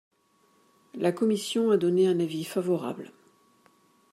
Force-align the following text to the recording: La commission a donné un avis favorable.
La 0.95 1.11
commission 1.11 1.69
a 1.69 1.77
donné 1.77 2.07
un 2.07 2.19
avis 2.19 2.43
favorable. 2.43 3.11